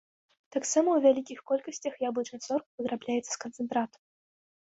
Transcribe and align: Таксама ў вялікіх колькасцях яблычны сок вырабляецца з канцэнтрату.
Таксама 0.55 0.87
ў 0.93 0.99
вялікіх 1.05 1.39
колькасцях 1.51 1.93
яблычны 2.09 2.39
сок 2.47 2.63
вырабляецца 2.85 3.31
з 3.33 3.37
канцэнтрату. 3.43 3.97